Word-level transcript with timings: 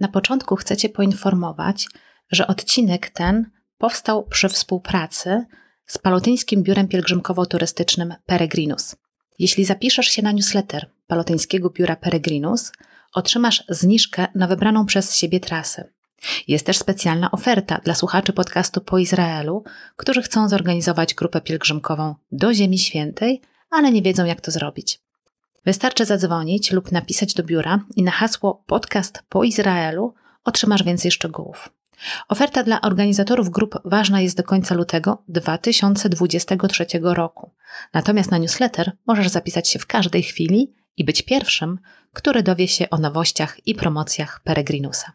Na 0.00 0.08
początku 0.08 0.56
chcę 0.56 0.76
Cię 0.76 0.88
poinformować, 0.88 1.88
że 2.30 2.46
odcinek 2.46 3.10
ten 3.10 3.50
powstał 3.78 4.26
przy 4.26 4.48
współpracy 4.48 5.44
z 5.86 5.98
Palotyńskim 5.98 6.62
Biurem 6.62 6.88
Pielgrzymkowo-Turystycznym 6.88 8.14
Peregrinus. 8.26 8.96
Jeśli 9.38 9.64
zapiszesz 9.64 10.06
się 10.06 10.22
na 10.22 10.32
newsletter 10.32 10.90
Palotyńskiego 11.06 11.70
Biura 11.70 11.96
Peregrinus, 11.96 12.72
otrzymasz 13.14 13.64
zniżkę 13.68 14.26
na 14.34 14.46
wybraną 14.46 14.86
przez 14.86 15.16
siebie 15.16 15.40
trasę. 15.40 15.84
Jest 16.48 16.66
też 16.66 16.78
specjalna 16.78 17.30
oferta 17.30 17.80
dla 17.84 17.94
słuchaczy 17.94 18.32
podcastu 18.32 18.80
po 18.80 18.98
Izraelu, 18.98 19.64
którzy 19.96 20.22
chcą 20.22 20.48
zorganizować 20.48 21.14
grupę 21.14 21.40
pielgrzymkową 21.40 22.14
do 22.32 22.54
Ziemi 22.54 22.78
Świętej, 22.78 23.40
ale 23.70 23.92
nie 23.92 24.02
wiedzą 24.02 24.24
jak 24.24 24.40
to 24.40 24.50
zrobić. 24.50 25.00
Wystarczy 25.66 26.04
zadzwonić 26.04 26.72
lub 26.72 26.92
napisać 26.92 27.34
do 27.34 27.42
biura 27.42 27.80
i 27.96 28.02
na 28.02 28.10
hasło 28.10 28.64
podcast 28.66 29.22
po 29.28 29.44
Izraelu 29.44 30.14
otrzymasz 30.44 30.82
więcej 30.82 31.10
szczegółów. 31.10 31.68
Oferta 32.28 32.62
dla 32.62 32.80
organizatorów 32.80 33.50
grup 33.50 33.74
ważna 33.84 34.20
jest 34.20 34.36
do 34.36 34.42
końca 34.42 34.74
lutego 34.74 35.22
2023 35.28 36.86
roku. 37.02 37.50
Natomiast 37.94 38.30
na 38.30 38.38
newsletter 38.38 38.92
możesz 39.06 39.28
zapisać 39.28 39.68
się 39.68 39.78
w 39.78 39.86
każdej 39.86 40.22
chwili 40.22 40.74
i 40.96 41.04
być 41.04 41.22
pierwszym, 41.22 41.78
który 42.12 42.42
dowie 42.42 42.68
się 42.68 42.90
o 42.90 42.98
nowościach 42.98 43.66
i 43.66 43.74
promocjach 43.74 44.40
Peregrinusa. 44.44 45.12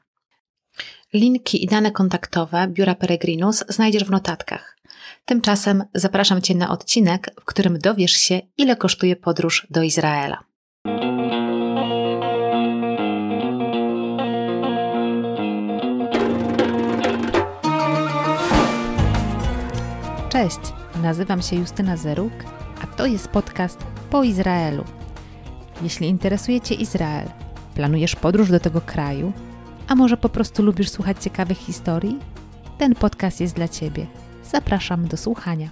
Linki 1.13 1.63
i 1.63 1.67
dane 1.67 1.91
kontaktowe 1.91 2.67
biura 2.67 2.95
Peregrinus 2.95 3.63
znajdziesz 3.69 4.03
w 4.03 4.11
notatkach. 4.11 4.77
Tymczasem 5.25 5.83
zapraszam 5.93 6.41
Cię 6.41 6.55
na 6.55 6.69
odcinek, 6.69 7.29
w 7.41 7.45
którym 7.45 7.79
dowiesz 7.79 8.11
się, 8.11 8.41
ile 8.57 8.75
kosztuje 8.75 9.15
podróż 9.15 9.67
do 9.69 9.83
Izraela. 9.83 10.43
Cześć, 20.29 20.59
nazywam 21.01 21.41
się 21.41 21.55
Justyna 21.55 21.97
Zeruk, 21.97 22.33
a 22.81 22.87
to 22.87 23.05
jest 23.05 23.27
podcast 23.27 23.79
po 24.09 24.23
Izraelu. 24.23 24.83
Jeśli 25.81 26.07
interesuje 26.07 26.61
Cię 26.61 26.75
Izrael, 26.75 27.27
planujesz 27.75 28.15
podróż 28.15 28.51
do 28.51 28.59
tego 28.59 28.81
kraju, 28.81 29.33
a 29.87 29.95
może 29.95 30.17
po 30.17 30.29
prostu 30.29 30.63
lubisz 30.63 30.89
słuchać 30.89 31.23
ciekawych 31.23 31.57
historii? 31.57 32.19
Ten 32.77 32.95
podcast 32.95 33.41
jest 33.41 33.55
dla 33.55 33.67
Ciebie. 33.67 34.07
Zapraszam 34.53 35.07
do 35.07 35.17
słuchania. 35.17 35.69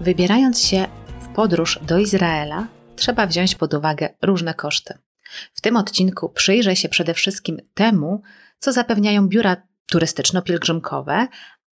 Wybierając 0.00 0.60
się 0.60 0.86
w 1.20 1.28
podróż 1.34 1.78
do 1.82 1.98
Izraela, 1.98 2.66
trzeba 2.96 3.26
wziąć 3.26 3.54
pod 3.54 3.74
uwagę 3.74 4.08
różne 4.22 4.54
koszty. 4.54 4.98
W 5.54 5.60
tym 5.60 5.76
odcinku 5.76 6.28
przyjrzę 6.28 6.76
się 6.76 6.88
przede 6.88 7.14
wszystkim 7.14 7.60
temu, 7.74 8.22
co 8.58 8.72
zapewniają 8.72 9.28
biura 9.28 9.56
turystyczno-pielgrzymkowe, 9.92 11.26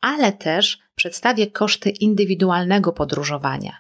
ale 0.05 0.33
też 0.33 0.79
przedstawię 0.95 1.47
koszty 1.47 1.91
indywidualnego 1.91 2.93
podróżowania. 2.93 3.79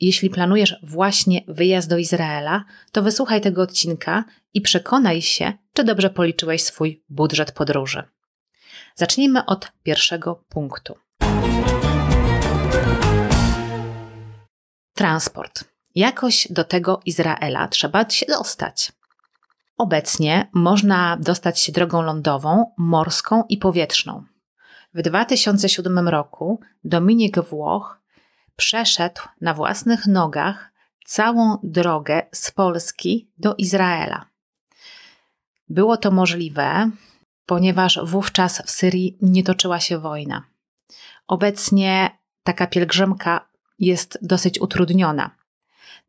Jeśli 0.00 0.30
planujesz 0.30 0.76
właśnie 0.82 1.42
wyjazd 1.48 1.88
do 1.88 1.98
Izraela, 1.98 2.64
to 2.92 3.02
wysłuchaj 3.02 3.40
tego 3.40 3.62
odcinka 3.62 4.24
i 4.54 4.60
przekonaj 4.60 5.22
się, 5.22 5.52
czy 5.72 5.84
dobrze 5.84 6.10
policzyłeś 6.10 6.62
swój 6.62 7.02
budżet 7.08 7.52
podróży. 7.52 8.02
Zacznijmy 8.94 9.46
od 9.46 9.72
pierwszego 9.82 10.44
punktu. 10.48 10.94
Transport. 14.94 15.64
Jakoś 15.94 16.48
do 16.50 16.64
tego 16.64 17.00
Izraela 17.06 17.68
trzeba 17.68 18.10
się 18.10 18.26
dostać. 18.26 18.92
Obecnie 19.78 20.48
można 20.52 21.16
dostać 21.20 21.60
się 21.60 21.72
drogą 21.72 22.02
lądową, 22.02 22.72
morską 22.76 23.44
i 23.48 23.58
powietrzną. 23.58 24.24
W 24.94 25.02
2007 25.02 26.08
roku 26.08 26.60
Dominik 26.84 27.40
Włoch 27.40 28.00
przeszedł 28.56 29.20
na 29.40 29.54
własnych 29.54 30.06
nogach 30.06 30.72
całą 31.06 31.58
drogę 31.62 32.22
z 32.32 32.50
Polski 32.50 33.28
do 33.38 33.54
Izraela. 33.54 34.26
Było 35.68 35.96
to 35.96 36.10
możliwe, 36.10 36.90
ponieważ 37.46 37.98
wówczas 38.02 38.62
w 38.66 38.70
Syrii 38.70 39.18
nie 39.22 39.42
toczyła 39.42 39.80
się 39.80 39.98
wojna. 39.98 40.42
Obecnie 41.26 42.10
taka 42.42 42.66
pielgrzymka 42.66 43.48
jest 43.78 44.18
dosyć 44.22 44.60
utrudniona. 44.60 45.30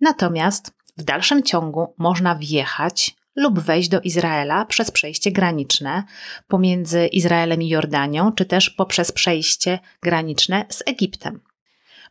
Natomiast 0.02 0.72
w 0.98 1.04
dalszym 1.04 1.44
ciągu 1.44 1.94
można 1.98 2.36
wjechać 2.36 3.16
lub 3.36 3.60
wejść 3.60 3.90
do 3.90 4.02
Izraela 4.02 4.66
przez 4.66 4.92
przejście 4.92 5.32
graniczne 5.32 6.04
pomiędzy 6.48 7.08
Izraelem 7.08 7.62
i 7.62 7.70
Jordanią, 7.70 8.32
czy 8.32 8.46
też 8.46 8.70
poprzez 8.70 9.12
przejście 9.12 9.80
graniczne 10.02 10.66
z 10.70 10.84
Egiptem. 10.86 11.40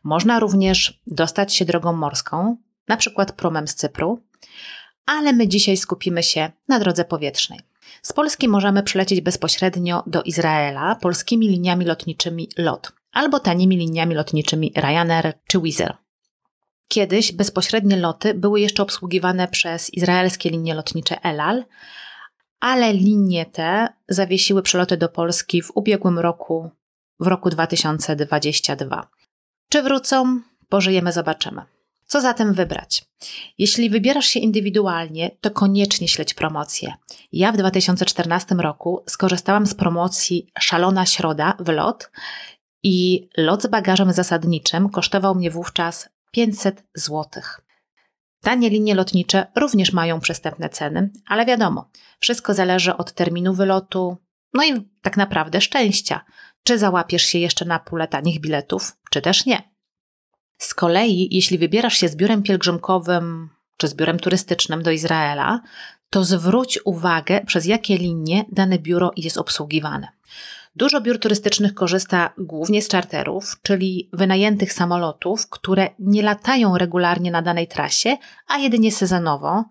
Można 0.03 0.39
również 0.39 1.01
dostać 1.07 1.55
się 1.55 1.65
drogą 1.65 1.93
morską, 1.93 2.57
na 2.87 2.97
przykład 2.97 3.31
promem 3.31 3.67
z 3.67 3.75
Cypru, 3.75 4.19
ale 5.05 5.33
my 5.33 5.47
dzisiaj 5.47 5.77
skupimy 5.77 6.23
się 6.23 6.51
na 6.67 6.79
drodze 6.79 7.05
powietrznej. 7.05 7.59
Z 8.01 8.13
Polski 8.13 8.47
możemy 8.47 8.83
przylecieć 8.83 9.21
bezpośrednio 9.21 10.03
do 10.07 10.23
Izraela 10.23 10.95
polskimi 10.95 11.47
liniami 11.47 11.85
lotniczymi 11.85 12.49
LOT 12.57 12.91
albo 13.11 13.39
tanimi 13.39 13.77
liniami 13.77 14.15
lotniczymi 14.15 14.73
Ryanair 14.75 15.33
czy 15.47 15.61
Wizz 15.61 15.81
Air. 15.81 16.04
Kiedyś 16.87 17.31
bezpośrednie 17.31 17.97
loty 17.97 18.33
były 18.33 18.59
jeszcze 18.59 18.83
obsługiwane 18.83 19.47
przez 19.47 19.93
izraelskie 19.93 20.49
linie 20.49 20.73
lotnicze 20.73 21.21
Elal, 21.23 21.65
ale 22.59 22.93
linie 22.93 23.45
te 23.45 23.87
zawiesiły 24.09 24.61
przeloty 24.61 24.97
do 24.97 25.09
Polski 25.09 25.61
w 25.61 25.71
ubiegłym 25.75 26.19
roku, 26.19 26.71
w 27.19 27.27
roku 27.27 27.49
2022. 27.49 29.07
Czy 29.69 29.81
wrócą? 29.81 30.41
Pożyjemy, 30.69 31.11
zobaczymy. 31.11 31.61
Co 32.05 32.21
zatem 32.21 32.53
wybrać? 32.53 33.05
Jeśli 33.57 33.89
wybierasz 33.89 34.25
się 34.25 34.39
indywidualnie, 34.39 35.31
to 35.41 35.51
koniecznie 35.51 36.07
śledź 36.07 36.33
promocję. 36.33 36.93
Ja 37.31 37.51
w 37.51 37.57
2014 37.57 38.55
roku 38.55 39.03
skorzystałam 39.09 39.65
z 39.65 39.73
promocji 39.73 40.47
Szalona 40.59 41.05
Środa 41.05 41.57
w 41.59 41.69
lot 41.69 42.11
i 42.83 43.27
lot 43.37 43.63
z 43.63 43.67
bagażem 43.67 44.13
zasadniczym 44.13 44.89
kosztował 44.89 45.35
mnie 45.35 45.51
wówczas 45.51 46.09
500 46.35 46.83
zł. 46.95 47.43
Tanie 48.41 48.69
linie 48.69 48.95
lotnicze 48.95 49.47
również 49.55 49.93
mają 49.93 50.19
przystępne 50.19 50.69
ceny, 50.69 51.09
ale 51.27 51.45
wiadomo, 51.45 51.89
wszystko 52.19 52.53
zależy 52.53 52.97
od 52.97 53.13
terminu 53.13 53.53
wylotu, 53.53 54.17
no 54.53 54.63
i 54.65 54.89
tak 55.01 55.17
naprawdę 55.17 55.61
szczęścia. 55.61 56.25
Czy 56.63 56.77
załapiesz 56.77 57.23
się 57.23 57.39
jeszcze 57.39 57.65
na 57.65 57.79
pulę 57.79 58.07
tanich 58.07 58.41
biletów, 58.41 58.97
czy 59.09 59.21
też 59.21 59.45
nie. 59.45 59.71
Z 60.57 60.73
kolei, 60.73 61.27
jeśli 61.31 61.57
wybierasz 61.57 61.97
się 61.97 62.09
z 62.09 62.15
biurem 62.15 62.43
pielgrzymkowym 62.43 63.49
czy 63.77 63.87
z 63.87 63.93
biurem 63.93 64.19
turystycznym 64.19 64.83
do 64.83 64.91
Izraela, 64.91 65.61
to 66.09 66.23
zwróć 66.23 66.79
uwagę, 66.85 67.41
przez 67.45 67.65
jakie 67.65 67.97
linie 67.97 68.45
dane 68.51 68.79
biuro 68.79 69.11
jest 69.17 69.37
obsługiwane. 69.37 70.07
Dużo 70.75 71.01
biur 71.01 71.19
turystycznych 71.19 71.73
korzysta 71.73 72.33
głównie 72.37 72.81
z 72.81 72.89
charterów, 72.89 73.59
czyli 73.61 74.09
wynajętych 74.13 74.73
samolotów, 74.73 75.49
które 75.49 75.89
nie 75.99 76.21
latają 76.21 76.77
regularnie 76.77 77.31
na 77.31 77.41
danej 77.41 77.67
trasie, 77.67 78.17
a 78.47 78.57
jedynie 78.57 78.91
sezonowo. 78.91 79.65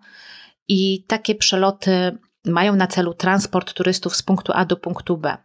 I 0.67 1.03
takie 1.07 1.35
przeloty 1.35 2.17
mają 2.45 2.75
na 2.75 2.87
celu 2.87 3.13
transport 3.13 3.73
turystów 3.73 4.15
z 4.15 4.23
punktu 4.23 4.51
A 4.55 4.65
do 4.65 4.77
punktu 4.77 5.17
B. 5.17 5.37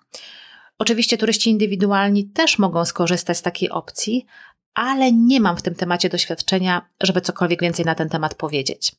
Oczywiście 0.79 1.19
turyści 1.19 1.51
indywidualni 1.51 2.31
też 2.31 2.59
mogą 2.59 2.85
skorzystać 2.85 3.39
z 3.39 3.43
takiej 3.43 3.71
opcji, 3.71 4.27
ale 4.75 5.13
nie 5.13 5.41
mam 5.41 5.57
w 5.57 5.63
tym 5.63 5.75
temacie 5.75 6.09
doświadczenia, 6.09 6.89
żeby 7.03 7.21
cokolwiek 7.21 7.61
więcej 7.61 7.85
na 7.85 7.95
ten 7.95 8.09
temat 8.09 8.35
powiedzieć. 8.35 8.93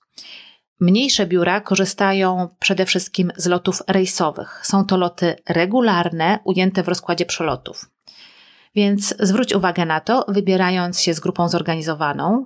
Mniejsze 0.81 1.25
biura 1.25 1.62
korzystają 1.62 2.56
przede 2.60 2.86
wszystkim 2.86 3.31
z 3.38 3.45
lotów 3.45 3.83
rejsowych. 3.88 4.62
Są 4.63 4.86
to 4.86 4.98
loty 4.98 5.36
regularne, 5.50 6.39
ujęte 6.44 6.83
w 6.83 6.88
rozkładzie 6.88 7.25
przelotów. 7.25 7.89
Więc 8.75 9.16
zwróć 9.19 9.54
uwagę 9.54 9.86
na 9.86 10.00
to, 10.00 10.25
wybierając 10.28 11.01
się 11.01 11.13
z 11.13 11.19
grupą 11.19 11.50
zorganizowaną 11.50 12.45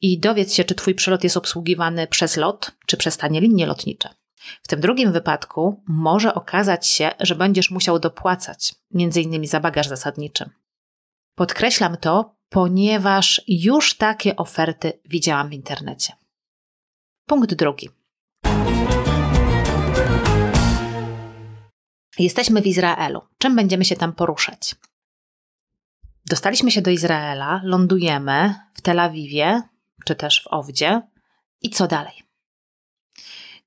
i 0.00 0.20
dowiedz 0.20 0.54
się, 0.54 0.64
czy 0.64 0.74
Twój 0.74 0.94
przelot 0.94 1.24
jest 1.24 1.36
obsługiwany 1.36 2.06
przez 2.06 2.36
lot, 2.36 2.72
czy 2.86 2.96
przez 2.96 3.16
tanie 3.16 3.40
linie 3.40 3.66
lotnicze. 3.66 4.08
W 4.62 4.68
tym 4.68 4.80
drugim 4.80 5.12
wypadku 5.12 5.82
może 5.88 6.34
okazać 6.34 6.86
się, 6.86 7.10
że 7.20 7.34
będziesz 7.34 7.70
musiał 7.70 7.98
dopłacać, 7.98 8.74
m.in. 8.94 9.46
za 9.46 9.60
bagaż 9.60 9.88
zasadniczy. 9.88 10.50
Podkreślam 11.34 11.96
to, 11.96 12.34
ponieważ 12.48 13.42
już 13.48 13.96
takie 13.96 14.36
oferty 14.36 14.92
widziałam 15.04 15.48
w 15.48 15.52
internecie. 15.52 16.19
Punkt 17.30 17.54
drugi. 17.54 17.88
Jesteśmy 22.18 22.62
w 22.62 22.66
Izraelu. 22.66 23.20
Czym 23.38 23.56
będziemy 23.56 23.84
się 23.84 23.96
tam 23.96 24.12
poruszać? 24.12 24.74
Dostaliśmy 26.26 26.70
się 26.70 26.82
do 26.82 26.90
Izraela, 26.90 27.60
lądujemy 27.64 28.54
w 28.74 28.80
Tel 28.80 29.00
Awiwie, 29.00 29.62
czy 30.04 30.14
też 30.14 30.42
w 30.42 30.46
Owdzie. 30.46 31.02
I 31.62 31.70
co 31.70 31.86
dalej? 31.86 32.22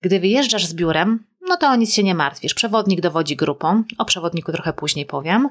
Gdy 0.01 0.19
wyjeżdżasz 0.19 0.65
z 0.65 0.73
biurem, 0.73 1.25
no 1.41 1.57
to 1.57 1.69
o 1.69 1.75
nic 1.75 1.93
się 1.93 2.03
nie 2.03 2.15
martwisz. 2.15 2.53
Przewodnik 2.53 3.01
dowodzi 3.01 3.35
grupą, 3.35 3.83
o 3.97 4.05
przewodniku 4.05 4.51
trochę 4.51 4.73
później 4.73 5.05
powiem. 5.05 5.49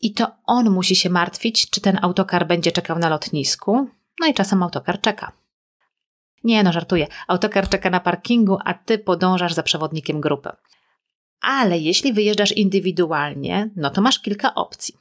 I 0.00 0.14
to 0.14 0.30
on 0.44 0.70
musi 0.70 0.96
się 0.96 1.10
martwić, 1.10 1.70
czy 1.70 1.80
ten 1.80 1.98
autokar 2.02 2.46
będzie 2.46 2.72
czekał 2.72 2.98
na 2.98 3.08
lotnisku. 3.08 3.88
No 4.20 4.26
i 4.26 4.34
czasem 4.34 4.62
autokar 4.62 5.00
czeka. 5.00 5.41
Nie, 6.44 6.62
no 6.62 6.72
żartuję. 6.72 7.06
Autokar 7.28 7.68
czeka 7.68 7.90
na 7.90 8.00
parkingu, 8.00 8.58
a 8.64 8.74
ty 8.74 8.98
podążasz 8.98 9.54
za 9.54 9.62
przewodnikiem 9.62 10.20
grupy. 10.20 10.50
Ale 11.40 11.78
jeśli 11.78 12.12
wyjeżdżasz 12.12 12.52
indywidualnie, 12.52 13.70
no 13.76 13.90
to 13.90 14.00
masz 14.00 14.20
kilka 14.20 14.54
opcji. 14.54 14.94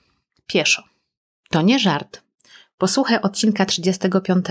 Pieszo. 0.48 0.84
To 1.50 1.62
nie 1.62 1.80
żart. 1.80 2.22
Posłuchaj 2.78 3.22
odcinka 3.22 3.66
35, 3.66 4.46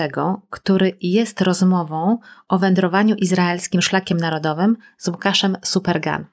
który 0.50 0.96
jest 1.00 1.40
rozmową 1.40 2.18
o 2.48 2.58
wędrowaniu 2.58 3.14
izraelskim 3.14 3.82
szlakiem 3.82 4.18
narodowym 4.18 4.76
z 4.98 5.08
Łukaszem 5.08 5.56
Supergan. 5.62 6.26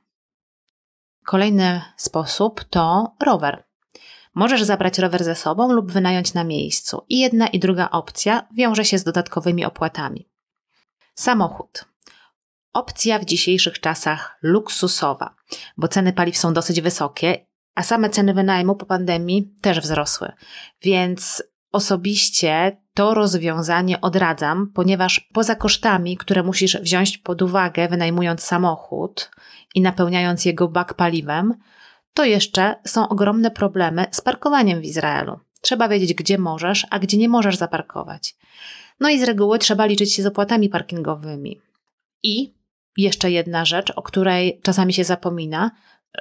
Kolejny 1.25 1.81
sposób 1.97 2.63
to 2.63 3.15
rower. 3.25 3.63
Możesz 4.35 4.63
zabrać 4.63 4.99
rower 4.99 5.23
ze 5.23 5.35
sobą 5.35 5.71
lub 5.71 5.91
wynająć 5.91 6.33
na 6.33 6.43
miejscu. 6.43 7.01
I 7.09 7.19
jedna 7.19 7.47
i 7.47 7.59
druga 7.59 7.89
opcja 7.89 8.47
wiąże 8.55 8.85
się 8.85 8.97
z 8.97 9.03
dodatkowymi 9.03 9.65
opłatami. 9.65 10.27
Samochód. 11.19 11.85
Opcja 12.73 13.19
w 13.19 13.25
dzisiejszych 13.25 13.79
czasach 13.79 14.37
luksusowa, 14.41 15.35
bo 15.77 15.87
ceny 15.87 16.13
paliw 16.13 16.37
są 16.37 16.53
dosyć 16.53 16.81
wysokie, 16.81 17.45
a 17.75 17.83
same 17.83 18.09
ceny 18.09 18.33
wynajmu 18.33 18.75
po 18.75 18.85
pandemii 18.85 19.53
też 19.61 19.79
wzrosły. 19.79 20.31
Więc 20.81 21.43
osobiście 21.71 22.81
to 22.93 23.13
rozwiązanie 23.13 24.01
odradzam, 24.01 24.71
ponieważ 24.75 25.29
poza 25.33 25.55
kosztami, 25.55 26.17
które 26.17 26.43
musisz 26.43 26.77
wziąć 26.81 27.17
pod 27.17 27.41
uwagę, 27.41 27.87
wynajmując 27.87 28.43
samochód 28.43 29.31
i 29.75 29.81
napełniając 29.81 30.45
jego 30.45 30.67
bak 30.67 30.93
paliwem, 30.93 31.53
to 32.13 32.25
jeszcze 32.25 32.75
są 32.85 33.09
ogromne 33.09 33.51
problemy 33.51 34.05
z 34.11 34.21
parkowaniem 34.21 34.81
w 34.81 34.85
Izraelu. 34.85 35.39
Trzeba 35.61 35.89
wiedzieć, 35.89 36.13
gdzie 36.13 36.37
możesz, 36.37 36.87
a 36.89 36.99
gdzie 36.99 37.17
nie 37.17 37.29
możesz 37.29 37.55
zaparkować. 37.55 38.35
No 38.99 39.09
i 39.09 39.19
z 39.19 39.23
reguły 39.23 39.59
trzeba 39.59 39.85
liczyć 39.85 40.13
się 40.13 40.23
z 40.23 40.25
opłatami 40.25 40.69
parkingowymi. 40.69 41.61
I 42.23 42.53
jeszcze 42.97 43.31
jedna 43.31 43.65
rzecz, 43.65 43.93
o 43.95 44.01
której 44.01 44.59
czasami 44.63 44.93
się 44.93 45.03
zapomina, 45.03 45.71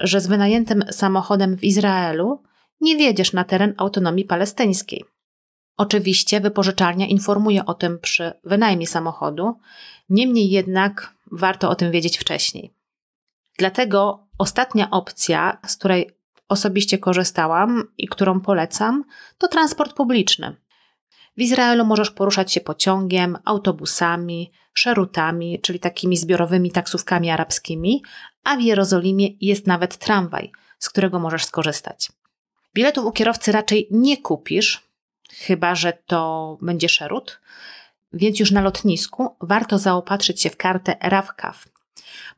że 0.01 0.21
z 0.21 0.27
wynajętym 0.27 0.85
samochodem 0.91 1.57
w 1.57 1.65
Izraelu 1.65 2.43
nie 2.81 2.97
wiedziesz 2.97 3.33
na 3.33 3.45
teren 3.45 3.75
autonomii 3.77 4.25
palestyńskiej. 4.25 5.05
Oczywiście 5.77 6.41
wypożyczalnia 6.41 7.07
informuje 7.07 7.65
o 7.65 7.75
tym 7.75 7.99
przy 7.99 8.33
wynajmie 8.45 8.87
samochodu, 8.87 9.55
niemniej 10.09 10.51
jednak 10.51 11.15
warto 11.33 11.71
o 11.71 11.75
tym 11.75 11.91
wiedzieć 11.91 12.19
wcześniej. 12.19 12.73
Dlatego 13.59 14.27
ostatnia 14.39 14.91
opcja, 14.91 15.59
z 15.67 15.77
której 15.77 16.11
osobiście 16.49 16.99
korzystałam 16.99 17.85
i 17.99 18.09
którą 18.09 18.41
polecam, 18.41 19.05
to 19.39 19.49
transport 19.49 19.93
publiczny. 19.93 20.57
W 21.37 21.41
Izraelu 21.41 21.85
możesz 21.85 22.11
poruszać 22.11 22.53
się 22.53 22.61
pociągiem, 22.61 23.39
autobusami, 23.45 24.53
szerutami, 24.73 25.61
czyli 25.61 25.81
takimi 25.81 26.17
zbiorowymi 26.17 26.71
taksówkami 26.71 27.31
arabskimi, 27.31 28.03
a 28.45 28.57
w 28.57 28.61
Jerozolimie 28.61 29.29
jest 29.41 29.67
nawet 29.67 29.97
tramwaj, 29.97 30.53
z 30.79 30.89
którego 30.89 31.19
możesz 31.19 31.45
skorzystać. 31.45 32.13
Biletów 32.75 33.05
u 33.05 33.13
kierowcy 33.13 33.53
raczej 33.53 33.89
nie 33.91 34.17
kupisz, 34.17 34.83
chyba 35.33 35.75
że 35.75 35.93
to 36.07 36.59
będzie 36.63 36.89
szerut, 36.89 37.41
więc 38.13 38.41
już 38.41 38.51
na 38.51 38.61
lotnisku 38.61 39.37
warto 39.41 39.79
zaopatrzyć 39.79 40.43
się 40.43 40.51
w 40.51 40.57
kartę 40.57 40.97
RAWCAF. 41.01 41.69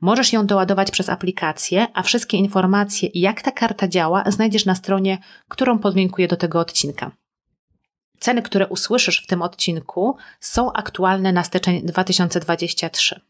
Możesz 0.01 0.33
ją 0.33 0.47
doładować 0.47 0.91
przez 0.91 1.09
aplikację, 1.09 1.87
a 1.95 2.03
wszystkie 2.03 2.37
informacje, 2.37 3.09
jak 3.15 3.43
ta 3.43 3.53
karta 3.53 3.89
działa, 3.89 4.25
znajdziesz 4.27 4.65
na 4.65 4.75
stronie, 4.75 5.19
którą 5.49 5.79
podlinkuję 5.79 6.29
do 6.29 6.37
tego 6.37 6.61
odcinka. 6.61 7.11
Ceny, 8.21 8.43
które 8.43 8.67
usłyszysz 8.67 9.23
w 9.25 9.27
tym 9.27 9.43
odcinku, 9.43 10.17
są 10.41 10.73
aktualne 10.73 11.33
na 11.33 11.45
styczeń 11.45 11.83
2023. 11.83 13.21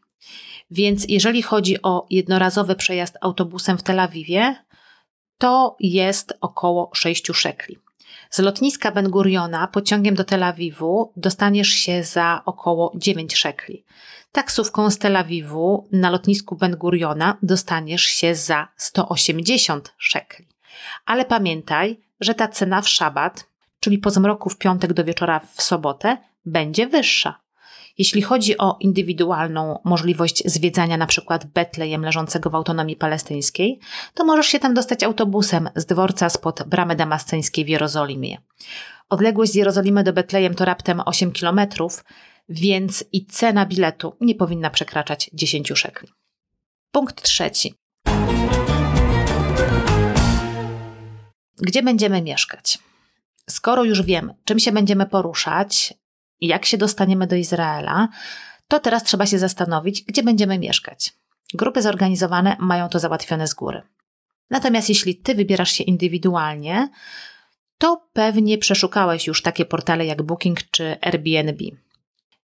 Więc 0.71 1.05
jeżeli 1.07 1.41
chodzi 1.41 1.81
o 1.81 2.05
jednorazowy 2.09 2.75
przejazd 2.75 3.17
autobusem 3.21 3.77
w 3.77 3.83
Tel 3.83 3.99
Awiwie, 3.99 4.55
to 5.37 5.75
jest 5.79 6.33
około 6.41 6.91
6 6.93 7.27
szekli. 7.33 7.77
Z 8.29 8.39
lotniska 8.39 8.91
Ben 8.91 9.09
Guriona 9.09 9.67
pociągiem 9.67 10.15
do 10.15 10.23
Tel 10.23 10.43
Awiwu 10.43 11.13
dostaniesz 11.15 11.69
się 11.69 12.03
za 12.03 12.41
około 12.45 12.91
9 12.95 13.35
szekli. 13.35 13.85
Taksówką 14.31 14.89
z 14.89 14.97
Tel 14.97 15.15
Awiwu 15.15 15.87
na 15.91 16.09
lotnisku 16.09 16.55
Ben 16.55 16.75
Guriona 16.75 17.37
dostaniesz 17.43 18.03
się 18.03 18.35
za 18.35 18.67
180 18.77 19.93
szekli. 19.97 20.47
Ale 21.05 21.25
pamiętaj, 21.25 21.99
że 22.19 22.33
ta 22.33 22.47
cena 22.47 22.81
w 22.81 22.89
szabat, 22.89 23.48
czyli 23.79 23.97
po 23.97 24.09
zmroku 24.09 24.49
w 24.49 24.57
piątek 24.57 24.93
do 24.93 25.03
wieczora 25.03 25.39
w 25.55 25.61
sobotę, 25.61 26.17
będzie 26.45 26.87
wyższa. 26.87 27.39
Jeśli 27.97 28.21
chodzi 28.21 28.57
o 28.57 28.77
indywidualną 28.79 29.79
możliwość 29.83 30.43
zwiedzania 30.45 30.97
na 30.97 31.07
przykład 31.07 31.45
Betlejem 31.45 32.01
leżącego 32.01 32.49
w 32.49 32.55
autonomii 32.55 32.95
palestyńskiej, 32.95 33.79
to 34.13 34.25
możesz 34.25 34.47
się 34.47 34.59
tam 34.59 34.73
dostać 34.73 35.03
autobusem 35.03 35.69
z 35.75 35.85
dworca 35.85 36.29
spod 36.29 36.63
bramy 36.63 36.95
damasceńskiej 36.95 37.65
w 37.65 37.69
Jerozolimie. 37.69 38.37
Odległość 39.09 39.51
z 39.51 39.55
Jerozolimy 39.55 40.03
do 40.03 40.13
Betlejem 40.13 40.55
to 40.55 40.65
raptem 40.65 41.01
8 41.05 41.31
kilometrów, 41.31 42.03
więc 42.49 43.03
i 43.11 43.25
cena 43.25 43.65
biletu 43.65 44.17
nie 44.21 44.35
powinna 44.35 44.69
przekraczać 44.69 45.29
10 45.33 45.71
szekli. 45.75 46.09
Punkt 46.91 47.21
trzeci. 47.21 47.73
Gdzie 51.57 51.83
będziemy 51.83 52.21
mieszkać? 52.21 52.79
Skoro 53.49 53.83
już 53.83 54.01
wiemy, 54.01 54.35
czym 54.45 54.59
się 54.59 54.71
będziemy 54.71 55.05
poruszać, 55.05 55.93
jak 56.41 56.65
się 56.65 56.77
dostaniemy 56.77 57.27
do 57.27 57.35
Izraela, 57.35 58.07
to 58.67 58.79
teraz 58.79 59.03
trzeba 59.03 59.25
się 59.25 59.39
zastanowić, 59.39 60.03
gdzie 60.03 60.23
będziemy 60.23 60.59
mieszkać. 60.59 61.13
Grupy 61.53 61.81
zorganizowane 61.81 62.55
mają 62.59 62.89
to 62.89 62.99
załatwione 62.99 63.47
z 63.47 63.53
góry. 63.53 63.81
Natomiast 64.49 64.89
jeśli 64.89 65.15
ty 65.15 65.35
wybierasz 65.35 65.71
się 65.71 65.83
indywidualnie, 65.83 66.89
to 67.77 68.07
pewnie 68.13 68.57
przeszukałeś 68.57 69.27
już 69.27 69.41
takie 69.41 69.65
portale 69.65 70.05
jak 70.05 70.21
Booking 70.23 70.59
czy 70.71 70.97
Airbnb. 71.01 71.63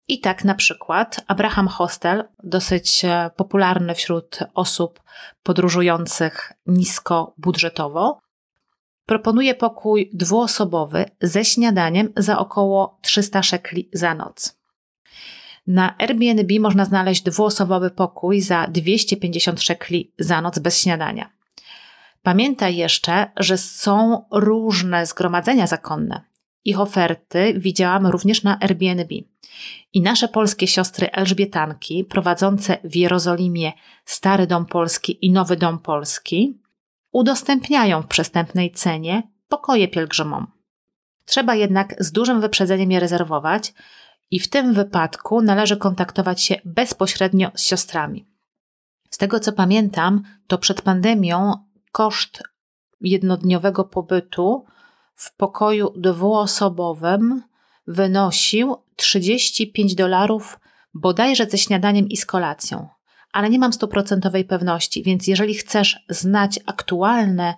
I 0.08 0.20
tak 0.20 0.44
na 0.44 0.54
przykład 0.54 1.20
Abraham 1.26 1.68
Hostel, 1.68 2.24
dosyć 2.42 3.04
e, 3.04 3.30
popularny 3.36 3.94
wśród 3.94 4.38
osób 4.54 5.02
podróżujących 5.42 6.52
nisko 6.66 7.34
budżetowo, 7.38 8.20
proponuje 9.10 9.54
pokój 9.54 10.10
dwuosobowy 10.12 11.04
ze 11.20 11.44
śniadaniem 11.44 12.12
za 12.16 12.38
około 12.38 12.98
300 13.02 13.42
szekli 13.42 13.88
za 13.92 14.14
noc. 14.14 14.58
Na 15.66 15.98
Airbnb 15.98 16.60
można 16.60 16.84
znaleźć 16.84 17.22
dwuosobowy 17.22 17.90
pokój 17.90 18.40
za 18.40 18.66
250 18.66 19.62
szekli 19.62 20.12
za 20.18 20.40
noc 20.40 20.58
bez 20.58 20.82
śniadania. 20.82 21.30
Pamiętaj 22.22 22.76
jeszcze, 22.76 23.30
że 23.36 23.58
są 23.58 24.24
różne 24.32 25.06
zgromadzenia 25.06 25.66
zakonne. 25.66 26.22
Ich 26.64 26.80
oferty 26.80 27.54
widziałam 27.56 28.06
również 28.06 28.42
na 28.42 28.60
Airbnb. 28.60 29.14
I 29.92 30.00
nasze 30.00 30.28
polskie 30.28 30.66
siostry 30.66 31.10
Elżbietanki, 31.10 32.04
prowadzące 32.04 32.78
w 32.84 32.96
Jerozolimie 32.96 33.72
Stary 34.04 34.46
Dom 34.46 34.66
Polski 34.66 35.26
i 35.26 35.30
Nowy 35.30 35.56
Dom 35.56 35.78
Polski, 35.78 36.60
udostępniają 37.12 38.02
w 38.02 38.06
przestępnej 38.06 38.72
cenie 38.72 39.22
pokoje 39.48 39.88
pielgrzymom. 39.88 40.46
Trzeba 41.24 41.54
jednak 41.54 42.04
z 42.04 42.12
dużym 42.12 42.40
wyprzedzeniem 42.40 42.90
je 42.90 43.00
rezerwować 43.00 43.74
i 44.30 44.40
w 44.40 44.48
tym 44.48 44.74
wypadku 44.74 45.42
należy 45.42 45.76
kontaktować 45.76 46.42
się 46.42 46.60
bezpośrednio 46.64 47.50
z 47.54 47.62
siostrami. 47.62 48.28
Z 49.10 49.18
tego 49.18 49.40
co 49.40 49.52
pamiętam, 49.52 50.22
to 50.46 50.58
przed 50.58 50.82
pandemią 50.82 51.52
koszt 51.92 52.42
jednodniowego 53.00 53.84
pobytu 53.84 54.64
w 55.14 55.36
pokoju 55.36 55.92
dwuosobowym 55.96 57.42
wynosił 57.86 58.76
35 58.96 59.94
dolarów 59.94 60.60
bodajże 60.94 61.46
ze 61.46 61.58
śniadaniem 61.58 62.08
i 62.08 62.16
z 62.16 62.26
kolacją 62.26 62.88
ale 63.32 63.50
nie 63.50 63.58
mam 63.58 63.72
stuprocentowej 63.72 64.44
pewności, 64.44 65.02
więc 65.02 65.26
jeżeli 65.26 65.54
chcesz 65.54 66.04
znać 66.08 66.60
aktualne 66.66 67.54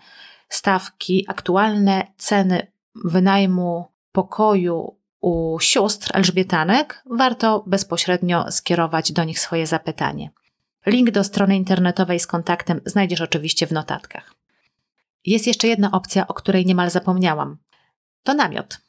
stawki, 0.49 1.25
aktualne 1.29 2.07
ceny 2.17 2.73
wynajmu 3.05 3.85
pokoju 4.13 4.97
u 5.21 5.59
sióstr 5.61 6.11
Elżbietanek, 6.15 7.03
warto 7.11 7.65
bezpośrednio 7.67 8.53
skierować 8.53 9.13
do 9.13 9.25
nich 9.25 9.41
swoje 9.41 9.67
zapytanie. 9.67 10.31
Link 10.87 11.11
do 11.11 11.25
strony 11.25 11.57
internetowej 11.57 12.21
z 12.21 12.27
kontaktem 12.27 12.81
znajdziesz 12.87 13.21
oczywiście 13.21 13.67
w 13.67 13.73
notatkach. 13.73 14.35
Jest 15.27 15.47
jeszcze 15.47 15.69
jedna 15.69 15.91
opcja, 15.91 16.27
o 16.27 16.35
której 16.35 16.67
niemal 16.67 16.91
zapomniałam. 16.91 17.57
To 18.23 18.35
namiot. 18.35 18.81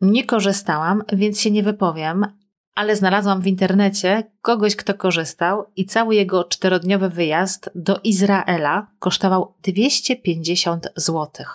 Nie 0.00 0.24
korzystałam, 0.24 1.02
więc 1.12 1.40
się 1.40 1.50
nie 1.50 1.62
wypowiem, 1.62 2.37
ale 2.78 2.96
znalazłam 2.96 3.40
w 3.42 3.46
internecie 3.46 4.30
kogoś, 4.42 4.76
kto 4.76 4.94
korzystał 4.94 5.64
i 5.76 5.86
cały 5.86 6.14
jego 6.14 6.44
czterodniowy 6.44 7.08
wyjazd 7.08 7.70
do 7.74 8.00
Izraela 8.04 8.86
kosztował 8.98 9.54
250 9.62 10.88
zł. 10.96 11.46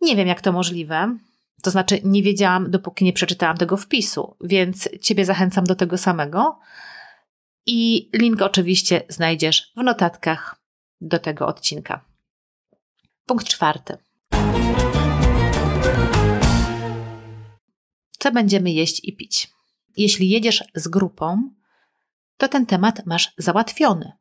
Nie 0.00 0.16
wiem, 0.16 0.28
jak 0.28 0.40
to 0.40 0.52
możliwe. 0.52 1.18
To 1.62 1.70
znaczy, 1.70 2.00
nie 2.04 2.22
wiedziałam, 2.22 2.70
dopóki 2.70 3.04
nie 3.04 3.12
przeczytałam 3.12 3.56
tego 3.56 3.76
wpisu, 3.76 4.36
więc 4.40 4.88
Ciebie 5.02 5.24
zachęcam 5.24 5.64
do 5.64 5.74
tego 5.74 5.98
samego. 5.98 6.58
I 7.66 8.10
link 8.12 8.42
oczywiście 8.42 9.02
znajdziesz 9.08 9.72
w 9.76 9.82
notatkach 9.82 10.56
do 11.00 11.18
tego 11.18 11.46
odcinka. 11.46 12.04
Punkt 13.26 13.46
czwarty. 13.46 13.96
Co 18.18 18.32
będziemy 18.32 18.70
jeść 18.70 19.04
i 19.04 19.16
pić? 19.16 19.57
Jeśli 19.98 20.28
jedziesz 20.28 20.64
z 20.74 20.88
grupą, 20.88 21.50
to 22.36 22.48
ten 22.48 22.66
temat 22.66 23.06
masz 23.06 23.32
załatwiony. 23.38 24.12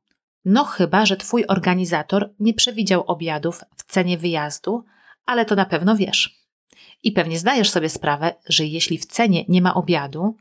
No 0.45 0.63
chyba, 0.63 1.05
że 1.05 1.17
twój 1.17 1.45
organizator 1.47 2.33
nie 2.39 2.53
przewidział 2.53 3.03
obiadów 3.07 3.63
w 3.75 3.83
cenie 3.83 4.17
wyjazdu, 4.17 4.83
ale 5.25 5.45
to 5.45 5.55
na 5.55 5.65
pewno 5.65 5.95
wiesz. 5.95 6.39
I 7.03 7.11
pewnie 7.11 7.39
zdajesz 7.39 7.69
sobie 7.69 7.89
sprawę, 7.89 8.33
że 8.49 8.65
jeśli 8.65 8.97
w 8.97 9.05
cenie 9.05 9.45
nie 9.47 9.61
ma 9.61 9.73
obiadu, 9.73 10.35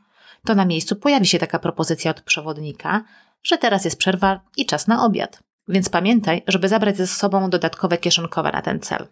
to 0.45 0.55
na 0.55 0.65
miejscu 0.65 0.95
pojawi 0.95 1.27
się 1.27 1.39
taka 1.39 1.59
propozycja 1.59 2.11
od 2.11 2.21
przewodnika, 2.21 3.03
że 3.43 3.57
teraz 3.57 3.85
jest 3.85 3.97
przerwa 3.97 4.41
i 4.57 4.65
czas 4.65 4.87
na 4.87 5.05
obiad. 5.05 5.43
Więc 5.67 5.89
pamiętaj, 5.89 6.43
żeby 6.47 6.67
zabrać 6.67 6.97
ze 6.97 7.07
sobą 7.07 7.49
dodatkowe 7.49 7.97
kieszonkowe 7.97 8.51
na 8.51 8.61
ten 8.61 8.79
cel. 8.79 9.07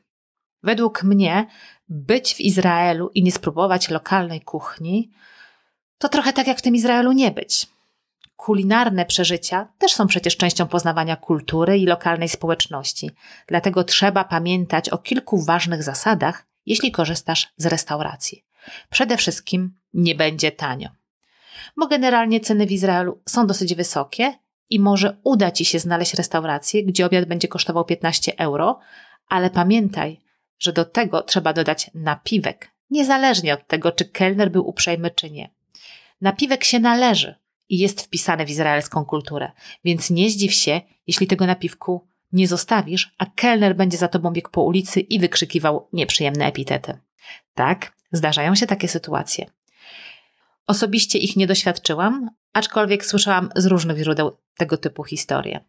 Według 0.63 1.03
mnie, 1.03 1.47
być 1.89 2.35
w 2.35 2.39
Izraelu 2.39 3.09
i 3.13 3.23
nie 3.23 3.31
spróbować 3.31 3.89
lokalnej 3.89 4.41
kuchni, 4.41 5.11
to 5.97 6.09
trochę 6.09 6.33
tak 6.33 6.47
jak 6.47 6.57
w 6.57 6.61
tym 6.61 6.75
Izraelu 6.75 7.11
nie 7.11 7.31
być. 7.31 7.67
Kulinarne 8.35 9.05
przeżycia 9.05 9.67
też 9.77 9.93
są 9.93 10.07
przecież 10.07 10.37
częścią 10.37 10.67
poznawania 10.67 11.15
kultury 11.15 11.77
i 11.77 11.85
lokalnej 11.85 12.29
społeczności, 12.29 13.11
dlatego 13.47 13.83
trzeba 13.83 14.23
pamiętać 14.23 14.89
o 14.89 14.97
kilku 14.97 15.43
ważnych 15.43 15.83
zasadach, 15.83 16.45
jeśli 16.65 16.91
korzystasz 16.91 17.53
z 17.57 17.65
restauracji. 17.65 18.45
Przede 18.89 19.17
wszystkim 19.17 19.73
nie 19.93 20.15
będzie 20.15 20.51
tanio. 20.51 20.89
Bo 21.77 21.87
generalnie 21.87 22.39
ceny 22.39 22.65
w 22.65 22.71
Izraelu 22.71 23.21
są 23.25 23.47
dosyć 23.47 23.75
wysokie 23.75 24.33
i 24.69 24.79
może 24.79 25.17
uda 25.23 25.51
Ci 25.51 25.65
się 25.65 25.79
znaleźć 25.79 26.13
restaurację, 26.13 26.83
gdzie 26.83 27.05
obiad 27.05 27.25
będzie 27.25 27.47
kosztował 27.47 27.85
15 27.85 28.37
euro, 28.37 28.79
ale 29.27 29.49
pamiętaj, 29.49 30.21
że 30.59 30.73
do 30.73 30.85
tego 30.85 31.21
trzeba 31.21 31.53
dodać 31.53 31.91
napiwek, 31.93 32.71
niezależnie 32.89 33.53
od 33.53 33.67
tego, 33.67 33.91
czy 33.91 34.05
kelner 34.05 34.51
był 34.51 34.67
uprzejmy, 34.67 35.11
czy 35.11 35.31
nie. 35.31 35.49
Napiwek 36.21 36.63
się 36.63 36.79
należy 36.79 37.35
i 37.69 37.77
jest 37.77 38.01
wpisany 38.01 38.45
w 38.45 38.49
izraelską 38.49 39.05
kulturę, 39.05 39.51
więc 39.83 40.09
nie 40.09 40.29
zdziw 40.29 40.53
się, 40.53 40.81
jeśli 41.07 41.27
tego 41.27 41.45
napiwku 41.45 42.07
nie 42.31 42.47
zostawisz, 42.47 43.15
a 43.17 43.25
kelner 43.25 43.75
będzie 43.75 43.97
za 43.97 44.07
tobą 44.07 44.31
biegł 44.31 44.49
po 44.49 44.63
ulicy 44.63 44.99
i 44.99 45.19
wykrzykiwał 45.19 45.87
nieprzyjemne 45.93 46.45
epitety. 46.45 46.99
Tak, 47.53 47.93
zdarzają 48.11 48.55
się 48.55 48.67
takie 48.67 48.87
sytuacje. 48.87 49.45
Osobiście 50.67 51.19
ich 51.19 51.35
nie 51.35 51.47
doświadczyłam, 51.47 52.29
aczkolwiek 52.53 53.05
słyszałam 53.05 53.49
z 53.55 53.65
różnych 53.65 53.97
źródeł 53.97 54.37
tego 54.57 54.77
typu 54.77 55.03
historie. 55.03 55.65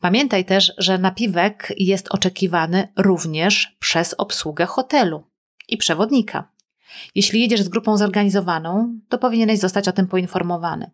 Pamiętaj 0.00 0.44
też, 0.44 0.72
że 0.78 0.98
napiwek 0.98 1.72
jest 1.76 2.08
oczekiwany 2.08 2.88
również 2.96 3.76
przez 3.78 4.14
obsługę 4.18 4.66
hotelu 4.66 5.24
i 5.68 5.76
przewodnika. 5.76 6.48
Jeśli 7.14 7.40
jedziesz 7.40 7.62
z 7.62 7.68
grupą 7.68 7.96
zorganizowaną, 7.96 9.00
to 9.08 9.18
powinieneś 9.18 9.58
zostać 9.58 9.88
o 9.88 9.92
tym 9.92 10.06
poinformowany. 10.06 10.90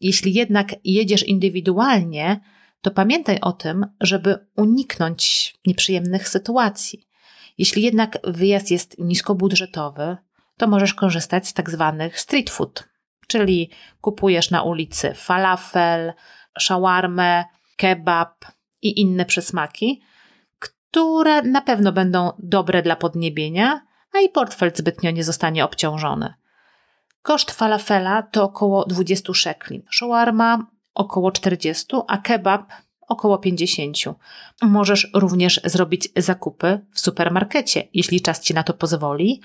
Jeśli 0.00 0.34
jednak 0.34 0.74
jedziesz 0.84 1.22
indywidualnie, 1.22 2.40
to 2.82 2.90
pamiętaj 2.90 3.38
o 3.40 3.52
tym, 3.52 3.86
żeby 4.00 4.46
uniknąć 4.56 5.54
nieprzyjemnych 5.66 6.28
sytuacji. 6.28 7.08
Jeśli 7.58 7.82
jednak 7.82 8.18
wyjazd 8.24 8.70
jest 8.70 8.98
niskobudżetowy, 8.98 10.16
to 10.56 10.66
możesz 10.66 10.94
korzystać 10.94 11.48
z 11.48 11.52
tak 11.52 11.70
zwanych 11.70 12.20
street 12.20 12.50
food, 12.50 12.88
czyli 13.26 13.70
kupujesz 14.00 14.50
na 14.50 14.62
ulicy 14.62 15.14
falafel, 15.14 16.12
shawarmę, 16.60 17.44
kebab 17.76 18.44
i 18.82 19.00
inne 19.00 19.24
przysmaki, 19.24 20.02
które 20.58 21.42
na 21.42 21.60
pewno 21.60 21.92
będą 21.92 22.32
dobre 22.38 22.82
dla 22.82 22.96
podniebienia, 22.96 23.86
a 24.14 24.20
i 24.20 24.28
portfel 24.28 24.72
zbytnio 24.74 25.10
nie 25.10 25.24
zostanie 25.24 25.64
obciążony. 25.64 26.34
Koszt 27.22 27.50
falafela 27.50 28.22
to 28.22 28.44
około 28.44 28.84
20 28.84 29.34
szekli, 29.34 29.84
shawarma 29.90 30.66
około 30.94 31.32
40, 31.32 31.86
a 32.08 32.18
kebab 32.18 32.72
około 33.08 33.38
50. 33.38 33.96
Możesz 34.62 35.10
również 35.14 35.60
zrobić 35.64 36.08
zakupy 36.16 36.80
w 36.92 37.00
supermarkecie, 37.00 37.88
jeśli 37.92 38.20
czas 38.20 38.40
ci 38.40 38.54
na 38.54 38.62
to 38.62 38.74
pozwoli. 38.74 39.40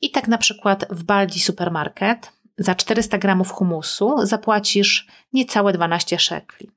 I 0.00 0.10
tak 0.10 0.28
na 0.28 0.38
przykład 0.38 0.86
w 0.90 1.04
Baldi 1.04 1.40
Supermarket 1.40 2.32
za 2.58 2.74
400 2.74 3.18
gramów 3.18 3.50
humusu 3.50 4.26
zapłacisz 4.26 5.06
niecałe 5.32 5.72
12 5.72 6.18
szekli. 6.18 6.70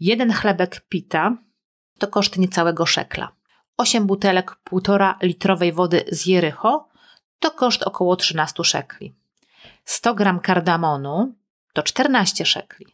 Jeden 0.00 0.32
chlebek 0.32 0.84
pita 0.88 1.36
to 1.98 2.08
koszt 2.08 2.38
niecałego 2.38 2.86
szekla. 2.86 3.32
8 3.76 4.06
butelek 4.06 4.56
1,5 4.72 5.14
litrowej 5.22 5.72
wody 5.72 6.04
z 6.12 6.26
Jericho 6.26 6.88
to 7.38 7.50
koszt 7.50 7.82
około 7.82 8.16
13 8.16 8.64
szekli. 8.64 9.14
100 9.84 10.14
gram 10.14 10.40
kardamonu 10.40 11.34
to 11.72 11.82
14 11.82 12.46
szekli. 12.46 12.86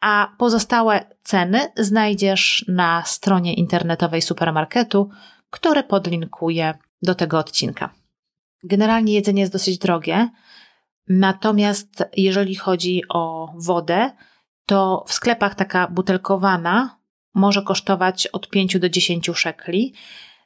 A 0.00 0.28
pozostałe 0.38 1.16
ceny 1.22 1.72
znajdziesz 1.76 2.64
na 2.68 3.02
stronie 3.04 3.54
internetowej 3.54 4.22
supermarketu, 4.22 5.10
który 5.50 5.82
podlinkuję 5.82 6.74
do 7.02 7.14
tego 7.14 7.38
odcinka. 7.38 7.90
Generalnie 8.64 9.14
jedzenie 9.14 9.40
jest 9.40 9.52
dosyć 9.52 9.78
drogie, 9.78 10.30
natomiast 11.08 12.04
jeżeli 12.16 12.54
chodzi 12.54 13.02
o 13.08 13.52
wodę, 13.56 14.10
to 14.66 15.04
w 15.08 15.12
sklepach 15.12 15.54
taka 15.54 15.88
butelkowana 15.88 16.98
może 17.36 17.62
kosztować 17.62 18.26
od 18.26 18.48
5 18.48 18.78
do 18.78 18.88
10 18.88 19.30
szekli. 19.34 19.92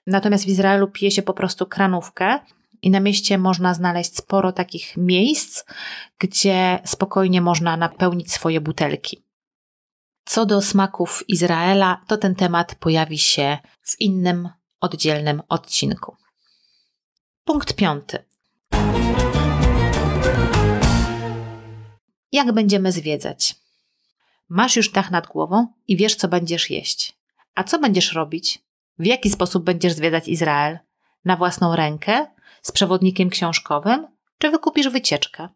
Natomiast 0.06 0.44
w 0.44 0.48
Izraelu 0.48 0.88
pije 0.88 1.10
się 1.10 1.22
po 1.22 1.34
prostu 1.34 1.66
kranówkę 1.66 2.38
i 2.82 2.90
na 2.90 3.00
mieście 3.00 3.38
można 3.38 3.74
znaleźć 3.74 4.16
sporo 4.16 4.52
takich 4.52 4.96
miejsc, 4.96 5.64
gdzie 6.18 6.78
spokojnie 6.84 7.40
można 7.40 7.76
napełnić 7.76 8.32
swoje 8.32 8.60
butelki. 8.60 9.24
Co 10.24 10.46
do 10.46 10.62
smaków 10.62 11.24
Izraela, 11.28 12.00
to 12.06 12.16
ten 12.16 12.34
temat 12.34 12.74
pojawi 12.74 13.18
się 13.18 13.58
w 13.82 14.00
innym, 14.00 14.48
oddzielnym 14.80 15.42
odcinku. 15.48 16.16
Punkt 17.44 17.74
piąty. 17.74 18.24
Jak 22.32 22.52
będziemy 22.52 22.92
zwiedzać? 22.92 23.54
Masz 24.50 24.76
już 24.76 24.90
dach 24.90 25.10
nad 25.10 25.26
głową 25.26 25.66
i 25.88 25.96
wiesz, 25.96 26.14
co 26.14 26.28
będziesz 26.28 26.70
jeść. 26.70 27.16
A 27.54 27.64
co 27.64 27.78
będziesz 27.78 28.12
robić? 28.12 28.58
W 28.98 29.06
jaki 29.06 29.30
sposób 29.30 29.64
będziesz 29.64 29.92
zwiedzać 29.92 30.28
Izrael? 30.28 30.78
Na 31.24 31.36
własną 31.36 31.76
rękę? 31.76 32.26
Z 32.62 32.72
przewodnikiem 32.72 33.30
książkowym? 33.30 34.06
Czy 34.38 34.50
wykupisz 34.50 34.88
wycieczkę? 34.88 35.48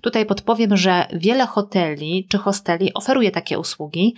Tutaj 0.00 0.26
podpowiem, 0.26 0.76
że 0.76 1.06
wiele 1.12 1.46
hoteli 1.46 2.26
czy 2.30 2.38
hosteli 2.38 2.94
oferuje 2.94 3.30
takie 3.30 3.58
usługi, 3.58 4.14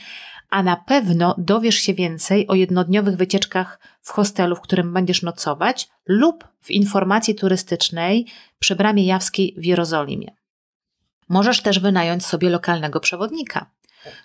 a 0.50 0.62
na 0.62 0.76
pewno 0.76 1.34
dowiesz 1.38 1.74
się 1.74 1.94
więcej 1.94 2.48
o 2.48 2.54
jednodniowych 2.54 3.16
wycieczkach 3.16 3.80
w 4.00 4.10
hostelu, 4.10 4.56
w 4.56 4.60
którym 4.60 4.92
będziesz 4.92 5.22
nocować, 5.22 5.88
lub 6.06 6.48
w 6.60 6.70
informacji 6.70 7.34
turystycznej 7.34 8.26
przy 8.58 8.76
Bramie 8.76 9.06
Jawskiej 9.06 9.54
w 9.56 9.64
Jerozolimie. 9.64 10.30
Możesz 11.28 11.60
też 11.60 11.78
wynająć 11.78 12.26
sobie 12.26 12.50
lokalnego 12.50 13.00
przewodnika. 13.00 13.70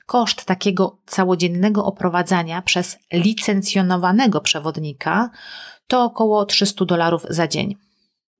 Koszt 0.05 0.45
takiego 0.45 0.97
całodziennego 1.05 1.85
oprowadzania 1.85 2.61
przez 2.61 2.97
licencjonowanego 3.13 4.41
przewodnika 4.41 5.29
to 5.87 6.03
około 6.03 6.45
300 6.45 6.85
dolarów 6.85 7.25
za 7.29 7.47
dzień. 7.47 7.75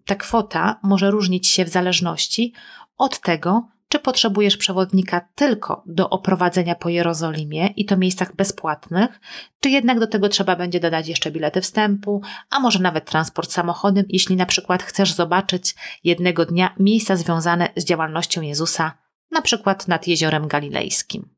Ta 0.05 0.15
kwota 0.15 0.79
może 0.84 1.12
różnić 1.12 1.48
się 1.48 1.65
w 1.65 1.69
zależności 1.69 2.53
od 2.98 3.19
tego, 3.19 3.67
czy 3.89 4.00
potrzebujesz 4.00 4.58
przewodnika 4.58 5.22
tylko 5.36 5.84
do 5.86 6.10
oprowadzenia 6.10 6.75
po 6.75 6.89
Jerozolimie 6.89 7.67
i 7.67 7.86
to 7.86 7.98
miejscach 7.98 8.36
bezpłatnych, 8.36 9.19
czy 9.60 9.69
jednak 9.69 10.00
do 10.00 10.08
tego 10.08 10.29
trzeba 10.29 10.55
będzie 10.55 10.79
dodać 10.79 11.08
jeszcze 11.08 11.31
bilety 11.31 11.62
wstępu, 11.62 12.22
a 12.50 12.60
może 12.60 12.79
nawet 12.79 13.05
transport 13.05 13.51
samochodem, 13.51 14.05
jeśli 14.10 14.36
na 14.36 14.46
przykład 14.46 14.84
chcesz 14.84 15.13
zobaczyć 15.13 15.75
jednego 16.03 16.46
dnia 16.46 16.75
miejsca 16.79 17.15
związane 17.15 17.69
z 17.75 17.86
działalnością 17.86 18.41
Jezusa, 18.41 18.98
na 19.31 19.41
przykład 19.41 19.88
nad 19.88 20.07
jeziorem 20.07 20.48
galilejskim. 20.48 21.29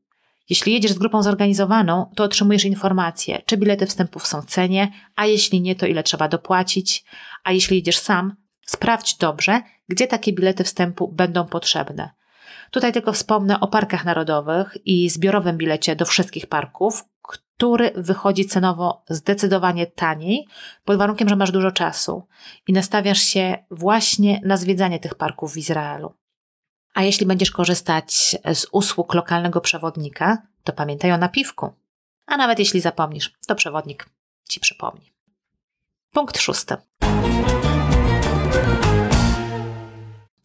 Jeśli 0.50 0.72
jedziesz 0.72 0.92
z 0.92 0.98
grupą 0.98 1.22
zorganizowaną, 1.22 2.10
to 2.16 2.24
otrzymujesz 2.24 2.64
informację, 2.64 3.42
czy 3.46 3.56
bilety 3.56 3.86
wstępów 3.86 4.26
są 4.26 4.42
w 4.42 4.46
cenie, 4.46 4.92
a 5.16 5.26
jeśli 5.26 5.60
nie, 5.60 5.74
to 5.76 5.86
ile 5.86 6.02
trzeba 6.02 6.28
dopłacić. 6.28 7.04
A 7.44 7.52
jeśli 7.52 7.76
jedziesz 7.76 7.98
sam, 7.98 8.36
sprawdź 8.66 9.16
dobrze, 9.16 9.60
gdzie 9.88 10.06
takie 10.06 10.32
bilety 10.32 10.64
wstępu 10.64 11.08
będą 11.08 11.46
potrzebne. 11.46 12.10
Tutaj 12.70 12.92
tylko 12.92 13.12
wspomnę 13.12 13.60
o 13.60 13.68
parkach 13.68 14.04
narodowych 14.04 14.76
i 14.84 15.10
zbiorowym 15.10 15.56
bilecie 15.56 15.96
do 15.96 16.04
wszystkich 16.04 16.46
parków, 16.46 17.04
który 17.22 17.90
wychodzi 17.94 18.44
cenowo 18.44 19.04
zdecydowanie 19.08 19.86
taniej, 19.86 20.46
pod 20.84 20.98
warunkiem, 20.98 21.28
że 21.28 21.36
masz 21.36 21.50
dużo 21.50 21.70
czasu 21.70 22.26
i 22.68 22.72
nastawiasz 22.72 23.22
się 23.22 23.64
właśnie 23.70 24.40
na 24.44 24.56
zwiedzanie 24.56 24.98
tych 24.98 25.14
parków 25.14 25.52
w 25.52 25.56
Izraelu. 25.56 26.14
A 26.94 27.02
jeśli 27.02 27.26
będziesz 27.26 27.50
korzystać 27.50 28.36
z 28.54 28.66
usług 28.72 29.14
lokalnego 29.14 29.60
przewodnika, 29.60 30.42
to 30.64 30.72
pamiętaj 30.72 31.12
o 31.12 31.18
napiwku. 31.18 31.72
A 32.26 32.36
nawet 32.36 32.58
jeśli 32.58 32.80
zapomnisz, 32.80 33.38
to 33.46 33.54
przewodnik 33.54 34.06
ci 34.48 34.60
przypomni. 34.60 35.12
Punkt 36.12 36.38
szósty. 36.38 36.76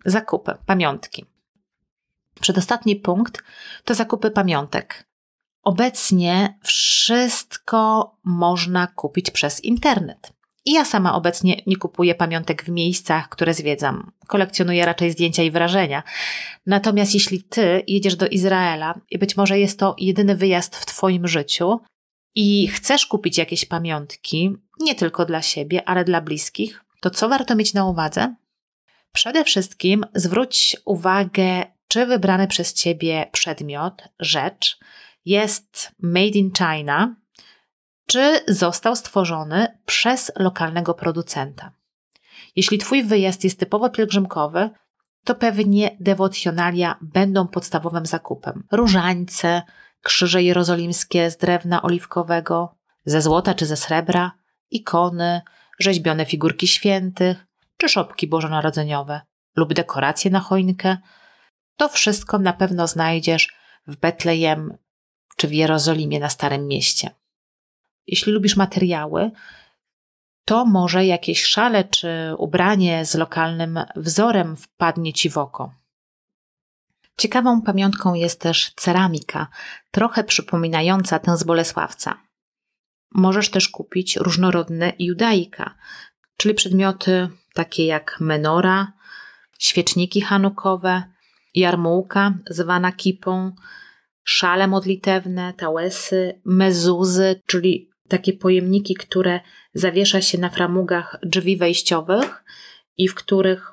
Zakupy, 0.06 0.58
pamiątki. 0.66 1.25
Przedostatni 2.39 2.96
punkt 2.96 3.44
to 3.84 3.96
zakupy 3.96 4.32
pamiątek. 4.32 5.08
Obecnie 5.63 6.60
wszystko 6.63 8.12
można 8.24 8.88
kupić 8.88 9.32
przez 9.32 9.63
internet. 9.63 10.37
I 10.68 10.72
ja 10.72 10.86
sama 10.86 11.16
obecnie 11.16 11.62
nie 11.68 11.78
kupuję 11.78 12.16
pamiątek 12.16 12.64
w 12.64 12.70
miejscach, 12.70 13.30
które 13.30 13.54
zwiedzam. 13.54 14.12
Kolekcjonuję 14.28 14.86
raczej 14.86 15.12
zdjęcia 15.12 15.44
i 15.44 15.52
wrażenia. 15.52 16.04
Natomiast 16.66 17.14
jeśli 17.14 17.44
ty 17.44 17.84
jedziesz 17.88 18.16
do 18.16 18.28
Izraela 18.28 19.00
i 19.10 19.18
być 19.18 19.38
może 19.38 19.60
jest 19.60 19.80
to 19.80 19.96
jedyny 20.00 20.36
wyjazd 20.36 20.76
w 20.76 20.86
twoim 20.86 21.28
życiu 21.28 21.80
i 22.36 22.68
chcesz 22.68 23.06
kupić 23.06 23.38
jakieś 23.38 23.66
pamiątki, 23.66 24.56
nie 24.80 24.96
tylko 24.96 25.26
dla 25.26 25.42
siebie, 25.42 25.90
ale 25.90 26.06
dla 26.06 26.22
bliskich, 26.22 26.84
to 27.02 27.10
co 27.10 27.30
warto 27.30 27.56
mieć 27.56 27.74
na 27.74 27.86
uwadze? 27.86 28.36
Przede 29.12 29.44
wszystkim 29.44 30.06
zwróć 30.14 30.78
uwagę, 30.86 31.66
czy 31.88 32.06
wybrany 32.06 32.48
przez 32.48 32.74
ciebie 32.74 33.30
przedmiot, 33.32 34.04
rzecz 34.20 34.80
jest 35.26 35.92
made 36.00 36.26
in 36.26 36.52
China, 36.58 37.16
czy 38.08 38.40
został 38.48 38.96
stworzony 38.96 39.80
przez 39.86 40.32
lokalnego 40.36 40.94
producenta. 40.94 41.72
Jeśli 42.56 42.78
Twój 42.78 43.04
wyjazd 43.04 43.44
jest 43.44 43.60
typowo 43.60 43.90
pielgrzymkowy, 43.90 44.70
to 45.24 45.36
pewnie 45.36 45.98
dewocjonalia 46.00 46.98
będą 47.02 47.48
podstawowym 47.48 48.06
zakupem. 48.06 48.64
Różańce, 48.72 49.62
krzyże 50.02 50.44
jerozolimskie 50.44 51.32
z 51.32 51.38
drewna 51.38 51.82
oliwkowego, 51.82 52.76
ze 53.06 53.22
złota 53.22 53.54
czy 53.54 53.66
ze 53.66 53.78
srebra, 53.78 54.32
ikony, 54.72 55.42
rzeźbione 55.80 56.26
figurki 56.26 56.68
świętych, 56.68 57.46
czy 57.78 57.90
szopki 57.90 58.28
bożonarodzeniowe 58.28 59.22
lub 59.56 59.74
dekoracje 59.74 60.32
na 60.32 60.40
choinkę. 60.40 60.98
To 61.78 61.90
wszystko 61.90 62.40
na 62.40 62.54
pewno 62.54 62.88
znajdziesz 62.88 63.56
w 63.88 63.96
Betlejem 63.96 64.78
czy 65.38 65.48
w 65.48 65.54
Jerozolimie 65.54 66.20
na 66.20 66.30
Starym 66.30 66.68
Mieście. 66.68 67.10
Jeśli 68.08 68.32
lubisz 68.32 68.56
materiały, 68.56 69.32
to 70.46 70.66
może 70.66 71.06
jakieś 71.06 71.44
szale 71.44 71.84
czy 71.84 72.10
ubranie 72.38 73.06
z 73.06 73.16
lokalnym 73.16 73.80
wzorem 73.96 74.56
wpadnie 74.56 75.14
ci 75.14 75.30
w 75.30 75.38
oko. 75.38 75.74
Ciekawą 77.18 77.62
pamiątką 77.62 78.14
jest 78.14 78.42
też 78.42 78.74
ceramika, 78.76 79.48
trochę 79.92 80.24
przypominająca 80.24 81.20
tę 81.20 81.38
z 81.38 81.44
Bolesławca. 81.44 82.24
Możesz 83.12 83.52
też 83.52 83.70
kupić 83.70 84.16
różnorodne 84.16 84.94
judaika, 85.00 85.76
czyli 86.38 86.56
przedmioty 86.56 87.30
takie 87.54 87.86
jak 87.86 88.17
menora, 88.20 88.93
świeczniki 89.60 90.22
hanukowe, 90.22 91.04
jarmułka 91.56 92.34
zwana 92.50 92.91
kipą, 92.91 93.52
szale 94.24 94.67
modlitewne, 94.67 95.54
tałesy, 95.54 96.41
mezuzy, 96.46 97.41
czyli 97.46 97.89
takie 98.08 98.34
pojemniki, 98.34 98.96
które 98.96 99.39
zawiesza 99.74 100.22
się 100.22 100.38
na 100.38 100.50
framugach 100.50 101.20
drzwi 101.24 101.58
wejściowych 101.58 102.43
i 102.98 103.08
w 103.08 103.15
których 103.15 103.72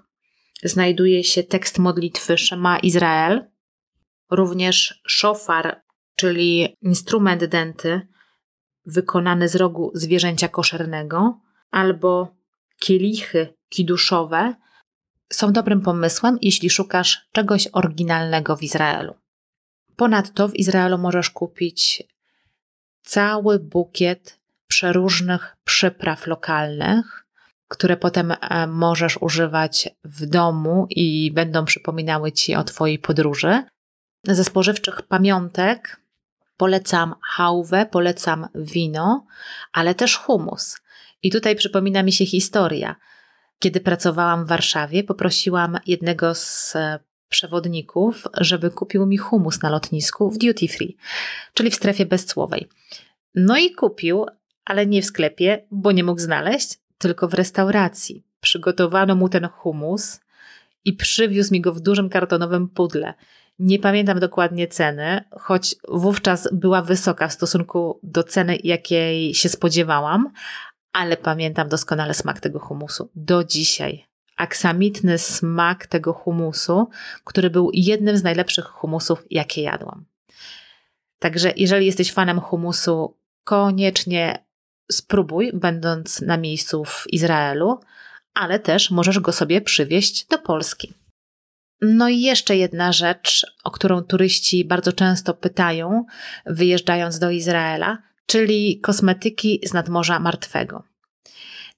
znajduje 0.63 1.25
się 1.25 1.43
tekst 1.43 1.79
modlitwy 1.79 2.39
Shema 2.39 2.79
Izrael, 2.79 3.45
również 4.31 5.01
szofar, 5.07 5.83
czyli 6.17 6.77
instrument 6.83 7.45
denty 7.45 8.01
wykonany 8.87 9.49
z 9.49 9.57
rogu 9.57 9.91
zwierzęcia 9.95 10.49
koszernego, 10.49 11.41
albo 11.71 12.37
kielichy 12.81 13.55
kiduszowe 13.69 14.55
są 15.33 15.53
dobrym 15.53 15.81
pomysłem, 15.81 16.39
jeśli 16.43 16.71
szukasz 16.71 17.29
czegoś 17.33 17.69
oryginalnego 17.73 18.57
w 18.57 18.63
Izraelu. 18.63 19.15
Ponadto 19.97 20.49
w 20.49 20.55
Izraelu 20.55 20.99
możesz 20.99 21.31
kupić 21.31 22.03
cały 23.05 23.59
bukiet 23.59 24.39
przeróżnych 24.69 25.57
przypraw 25.65 26.27
lokalnych, 26.27 27.27
które 27.69 27.97
potem 27.97 28.33
e, 28.33 28.67
możesz 28.67 29.17
używać 29.21 29.89
w 30.05 30.27
domu 30.27 30.87
i 30.91 31.33
będą 31.33 31.65
przypominały 31.65 32.33
ci 32.33 32.55
o 32.55 32.65
Twojej 32.65 32.99
podróży. 32.99 33.63
Ze 34.25 34.45
spożywczych 34.45 35.03
pamiątek 35.03 36.01
polecam 36.57 37.15
hałwę, 37.23 37.87
polecam 37.87 38.49
wino, 38.55 39.27
ale 39.73 39.95
też 39.95 40.17
humus. 40.17 40.77
I 41.23 41.31
tutaj 41.31 41.57
przypomina 41.57 42.03
mi 42.03 42.13
się 42.13 42.27
historia. 42.27 42.97
Kiedy 43.59 43.81
pracowałam 43.81 44.45
w 44.45 44.49
Warszawie, 44.49 45.05
poprosiłam 45.05 45.79
jednego 45.87 46.35
z 46.35 46.77
e, 46.77 46.99
przewodników, 47.35 48.25
żeby 48.41 48.71
kupił 48.71 49.07
mi 49.07 49.17
humus 49.17 49.63
na 49.63 49.71
lotnisku 49.71 50.31
w 50.31 50.39
duty 50.39 50.69
free, 50.69 50.97
czyli 51.55 51.71
w 51.71 51.75
strefie 51.75 52.07
bezcłowej. 52.07 52.69
No 53.35 53.57
i 53.57 53.71
kupił, 53.73 54.27
ale 54.65 54.87
nie 54.87 55.03
w 55.03 55.05
sklepie, 55.05 55.67
bo 55.71 55.93
nie 55.93 56.05
mógł 56.05 56.21
znaleźć, 56.21 56.79
tylko 56.99 57.29
w 57.29 57.35
restauracji. 57.35 58.25
Przygotowano 58.41 59.15
mu 59.15 59.29
ten 59.29 59.49
humus 59.49 60.21
i 60.85 60.93
przywiózł 60.93 61.53
mi 61.53 61.61
go 61.61 61.73
w 61.73 61.81
dużym 61.81 62.09
kartonowym 62.09 62.69
pudle. 62.69 63.15
Nie 63.59 63.79
pamiętam 63.79 64.21
dokładnie 64.21 64.69
ceny, 64.69 65.25
choć 65.41 65.77
wówczas 65.89 66.49
była 66.53 66.83
wysoka 66.83 67.29
w 67.29 67.33
stosunku 67.33 68.01
do 68.03 68.23
ceny, 68.23 68.59
jakiej 68.65 69.35
się 69.35 69.49
spodziewałam, 69.49 70.33
ale 70.93 71.17
pamiętam 71.17 71.69
doskonale 71.69 72.15
smak 72.15 72.41
tego 72.41 72.59
humusu. 72.59 73.11
Do 73.15 73.45
dzisiaj. 73.45 74.14
Aksamitny 74.37 75.19
smak 75.19 75.87
tego 75.87 76.13
humusu, 76.13 76.89
który 77.25 77.51
był 77.51 77.71
jednym 77.73 78.17
z 78.17 78.23
najlepszych 78.23 78.65
humusów, 78.65 79.25
jakie 79.31 79.63
jadłam. 79.63 80.05
Także 81.19 81.53
jeżeli 81.57 81.87
jesteś 81.87 82.13
fanem 82.13 82.41
humusu, 82.41 83.17
koniecznie 83.45 84.45
spróbuj, 84.93 85.51
będąc 85.55 86.21
na 86.21 86.37
miejscu 86.37 86.85
w 86.85 87.05
Izraelu, 87.13 87.81
ale 88.35 88.59
też 88.59 88.91
możesz 88.91 89.21
go 89.21 89.33
sobie 89.33 89.61
przywieźć 89.61 90.27
do 90.27 90.39
Polski. 90.39 90.95
No 91.81 92.09
i 92.09 92.21
jeszcze 92.21 92.57
jedna 92.57 92.93
rzecz, 92.93 93.47
o 93.65 93.71
którą 93.71 94.03
turyści 94.03 94.65
bardzo 94.65 94.93
często 94.93 95.35
pytają, 95.35 96.05
wyjeżdżając 96.47 97.19
do 97.19 97.31
Izraela, 97.31 97.99
czyli 98.27 98.81
kosmetyki 98.81 99.61
z 99.67 99.73
nadmorza 99.73 100.21
martwego. 100.21 100.83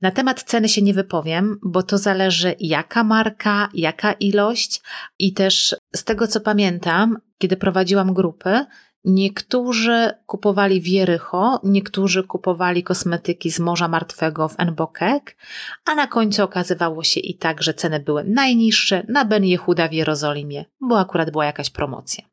Na 0.01 0.11
temat 0.11 0.43
ceny 0.43 0.69
się 0.69 0.83
nie 0.83 0.95
wypowiem, 0.95 1.59
bo 1.63 1.83
to 1.83 1.99
zależy 1.99 2.55
jaka 2.61 3.05
marka, 3.05 3.69
jaka 3.75 4.13
ilość 4.13 4.83
i 5.19 5.33
też 5.33 5.77
z 5.95 6.05
tego 6.05 6.29
co 6.29 6.41
pamiętam, 6.41 7.19
kiedy 7.39 7.57
prowadziłam 7.57 8.15
grupy, 8.15 8.67
Niektórzy 9.09 10.11
kupowali 10.27 10.81
w 10.81 10.87
Jericho, 10.87 11.61
niektórzy 11.65 12.25
kupowali 12.25 12.83
kosmetyki 12.83 13.51
z 13.51 13.61
Morza 13.61 13.89
Martwego 13.89 14.49
w 14.49 14.61
Enbokek, 14.61 15.37
a 15.85 15.95
na 15.95 16.07
końcu 16.07 16.43
okazywało 16.43 17.05
się 17.05 17.21
i 17.21 17.35
tak, 17.35 17.63
że 17.63 17.75
ceny 17.75 18.01
były 18.01 18.25
najniższe 18.25 19.03
na 19.09 19.25
Ben 19.25 19.45
Jehuda 19.45 19.89
w 19.89 19.93
Jerozolimie, 19.93 20.65
bo 20.81 20.99
akurat 20.99 21.31
była 21.31 21.45
jakaś 21.45 21.71
promocja. 21.71 22.25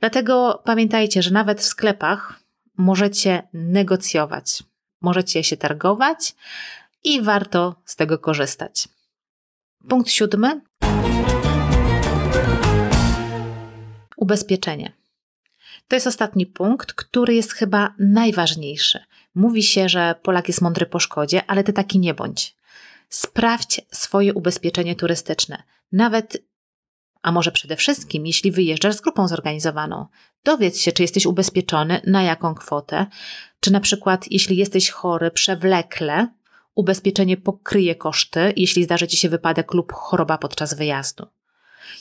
Dlatego 0.00 0.62
pamiętajcie, 0.64 1.22
że 1.22 1.30
nawet 1.30 1.60
w 1.60 1.64
sklepach 1.64 2.40
możecie 2.76 3.48
negocjować, 3.52 4.62
możecie 5.00 5.44
się 5.44 5.56
targować 5.56 6.34
i 7.04 7.22
warto 7.22 7.82
z 7.84 7.96
tego 7.96 8.18
korzystać. 8.18 8.88
Punkt 9.88 10.10
siódmy. 10.10 10.60
Ubezpieczenie. 14.16 14.92
To 15.88 15.96
jest 15.96 16.06
ostatni 16.06 16.46
punkt, 16.46 16.92
który 16.92 17.34
jest 17.34 17.52
chyba 17.52 17.94
najważniejszy. 17.98 19.04
Mówi 19.34 19.62
się, 19.62 19.88
że 19.88 20.14
Polak 20.22 20.48
jest 20.48 20.60
mądry 20.60 20.86
po 20.86 20.98
szkodzie, 20.98 21.42
ale 21.46 21.64
ty 21.64 21.72
taki 21.72 21.98
nie 21.98 22.14
bądź. 22.14 22.56
Sprawdź 23.08 23.80
swoje 23.92 24.34
ubezpieczenie 24.34 24.96
turystyczne. 24.96 25.62
Nawet 25.92 26.48
A 27.22 27.32
może 27.32 27.52
przede 27.52 27.76
wszystkim, 27.76 28.26
jeśli 28.26 28.52
wyjeżdżasz 28.52 28.94
z 28.94 29.00
grupą 29.00 29.28
zorganizowaną, 29.28 30.06
dowiedz 30.44 30.80
się, 30.80 30.92
czy 30.92 31.02
jesteś 31.02 31.26
ubezpieczony, 31.26 32.00
na 32.06 32.22
jaką 32.22 32.54
kwotę, 32.54 33.06
czy 33.60 33.72
na 33.72 33.80
przykład, 33.80 34.24
jeśli 34.30 34.56
jesteś 34.56 34.90
chory 34.90 35.30
przewlekle, 35.30 36.28
ubezpieczenie 36.78 37.36
pokryje 37.36 37.94
koszty, 37.94 38.52
jeśli 38.56 38.84
zdarzy 38.84 39.08
ci 39.08 39.16
się 39.16 39.28
wypadek 39.28 39.74
lub 39.74 39.92
choroba 39.92 40.38
podczas 40.38 40.74
wyjazdu. 40.74 41.26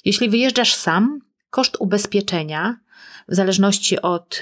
Jeśli 0.05 0.29
wyjeżdżasz 0.29 0.73
sam, 0.73 1.19
koszt 1.49 1.77
ubezpieczenia, 1.79 2.79
w 3.27 3.35
zależności 3.35 4.01
od 4.01 4.39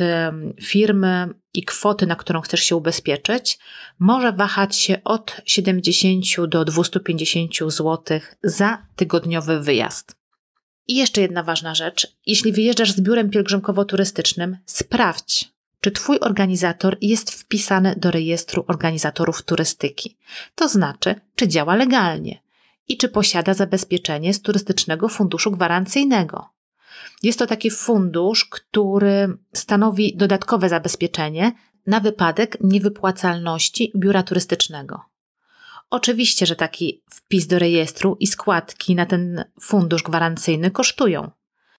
firmy 0.61 1.29
i 1.53 1.63
kwoty, 1.63 2.07
na 2.07 2.15
którą 2.15 2.41
chcesz 2.41 2.59
się 2.59 2.75
ubezpieczyć, 2.75 3.59
może 3.99 4.31
wahać 4.33 4.75
się 4.75 5.03
od 5.03 5.41
70 5.45 6.25
do 6.47 6.65
250 6.65 7.57
zł 7.57 8.19
za 8.43 8.85
tygodniowy 8.95 9.59
wyjazd. 9.59 10.15
I 10.87 10.95
jeszcze 10.95 11.21
jedna 11.21 11.43
ważna 11.43 11.75
rzecz. 11.75 12.15
Jeśli 12.25 12.51
wyjeżdżasz 12.51 12.91
z 12.91 13.01
biurem 13.01 13.29
pielgrzymkowo-turystycznym, 13.29 14.57
sprawdź, 14.65 15.54
czy 15.85 15.91
Twój 15.91 16.19
organizator 16.19 16.97
jest 17.01 17.31
wpisany 17.31 17.95
do 17.97 18.11
rejestru 18.11 18.65
organizatorów 18.67 19.41
turystyki. 19.41 20.17
To 20.55 20.69
znaczy, 20.69 21.15
czy 21.35 21.47
działa 21.47 21.75
legalnie 21.75 22.41
i 22.87 22.97
czy 22.97 23.09
posiada 23.09 23.53
zabezpieczenie 23.53 24.33
z 24.33 24.41
Turystycznego 24.41 25.09
Funduszu 25.09 25.51
Gwarancyjnego. 25.51 26.49
Jest 27.23 27.39
to 27.39 27.47
taki 27.47 27.71
fundusz, 27.71 28.45
który 28.45 29.37
stanowi 29.53 30.17
dodatkowe 30.17 30.69
zabezpieczenie 30.69 31.51
na 31.87 31.99
wypadek 31.99 32.57
niewypłacalności 32.61 33.91
biura 33.95 34.23
turystycznego. 34.23 35.01
Oczywiście, 35.89 36.45
że 36.45 36.55
taki 36.55 37.01
wpis 37.09 37.47
do 37.47 37.59
rejestru 37.59 38.17
i 38.19 38.27
składki 38.27 38.95
na 38.95 39.05
ten 39.05 39.45
fundusz 39.61 40.03
gwarancyjny 40.03 40.71
kosztują, 40.71 41.31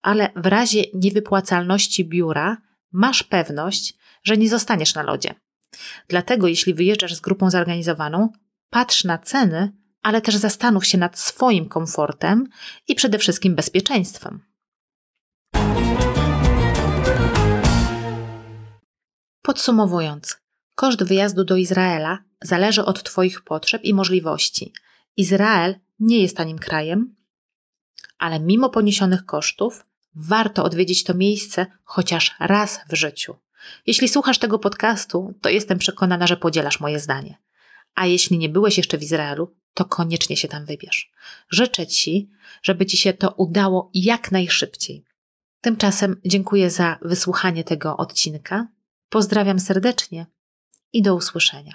ale 0.02 0.30
w 0.36 0.46
razie 0.46 0.82
niewypłacalności 0.94 2.04
biura 2.04 2.65
masz 2.96 3.22
pewność, 3.22 3.94
że 4.24 4.36
nie 4.36 4.48
zostaniesz 4.48 4.94
na 4.94 5.02
lodzie. 5.02 5.34
Dlatego, 6.08 6.46
jeśli 6.46 6.74
wyjeżdżasz 6.74 7.14
z 7.14 7.20
grupą 7.20 7.50
zorganizowaną, 7.50 8.28
patrz 8.70 9.04
na 9.04 9.18
ceny, 9.18 9.72
ale 10.02 10.20
też 10.20 10.36
zastanów 10.36 10.86
się 10.86 10.98
nad 10.98 11.18
swoim 11.18 11.68
komfortem 11.68 12.48
i 12.88 12.94
przede 12.94 13.18
wszystkim 13.18 13.54
bezpieczeństwem. 13.54 14.40
Podsumowując, 19.42 20.40
koszt 20.74 21.02
wyjazdu 21.02 21.44
do 21.44 21.56
Izraela 21.56 22.18
zależy 22.42 22.84
od 22.84 23.02
Twoich 23.02 23.42
potrzeb 23.42 23.84
i 23.84 23.94
możliwości. 23.94 24.72
Izrael 25.16 25.74
nie 25.98 26.22
jest 26.22 26.36
tanim 26.36 26.58
krajem, 26.58 27.16
ale 28.18 28.40
mimo 28.40 28.70
poniesionych 28.70 29.26
kosztów, 29.26 29.86
warto 30.16 30.64
odwiedzić 30.64 31.04
to 31.04 31.14
miejsce 31.14 31.66
chociaż 31.84 32.34
raz 32.40 32.80
w 32.88 32.94
życiu. 32.94 33.36
Jeśli 33.86 34.08
słuchasz 34.08 34.38
tego 34.38 34.58
podcastu, 34.58 35.34
to 35.40 35.48
jestem 35.48 35.78
przekonana, 35.78 36.26
że 36.26 36.36
podzielasz 36.36 36.80
moje 36.80 37.00
zdanie. 37.00 37.38
A 37.94 38.06
jeśli 38.06 38.38
nie 38.38 38.48
byłeś 38.48 38.76
jeszcze 38.76 38.98
w 38.98 39.02
Izraelu, 39.02 39.54
to 39.74 39.84
koniecznie 39.84 40.36
się 40.36 40.48
tam 40.48 40.64
wybierz. 40.64 41.12
Życzę 41.50 41.86
Ci, 41.86 42.30
żeby 42.62 42.86
Ci 42.86 42.96
się 42.96 43.12
to 43.12 43.30
udało 43.30 43.90
jak 43.94 44.32
najszybciej. 44.32 45.04
Tymczasem 45.60 46.20
dziękuję 46.24 46.70
za 46.70 46.98
wysłuchanie 47.02 47.64
tego 47.64 47.96
odcinka. 47.96 48.68
Pozdrawiam 49.08 49.60
serdecznie 49.60 50.26
i 50.92 51.02
do 51.02 51.14
usłyszenia. 51.14 51.72